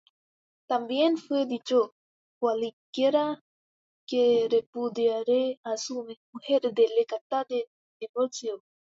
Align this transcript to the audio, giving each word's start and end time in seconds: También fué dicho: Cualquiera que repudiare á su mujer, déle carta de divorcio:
También 0.67 1.17
fué 1.19 1.45
dicho: 1.45 1.93
Cualquiera 2.39 3.39
que 4.07 4.47
repudiare 4.49 5.59
á 5.63 5.77
su 5.77 6.03
mujer, 6.33 6.73
déle 6.73 7.05
carta 7.05 7.45
de 7.47 7.69
divorcio: 7.99 8.63